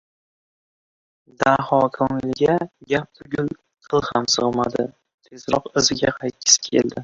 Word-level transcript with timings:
Daho 1.39 1.79
ko‘ngliga 1.97 2.55
gap 2.93 3.07
tugul, 3.21 3.51
qil 3.87 4.01
sig‘madi. 4.39 4.89
Tezroq 5.29 5.63
iziga 5.83 6.19
qaytgisi 6.21 6.69
keldi. 6.69 6.97